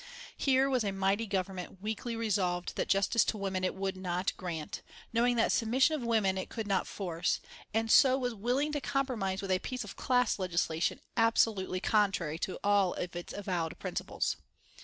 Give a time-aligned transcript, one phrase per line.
[0.35, 4.81] Here was a mighty Government weakly resolved that justice to women it would not grant,
[5.13, 7.39] knowing that submission of women it could not force,
[7.71, 12.57] and so was willing to compromise with a piece of class legislation absolutely contrary to
[12.63, 14.37] all of its avowed principles.